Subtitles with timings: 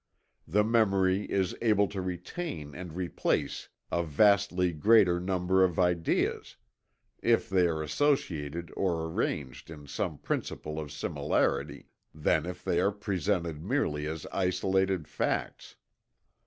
[0.47, 6.57] The memory is able to retain and replace a vastly greater number of ideas,
[7.21, 11.85] if they are associated or arranged on some principle of similarity,
[12.15, 15.75] than if they are presented merely as isolated facts.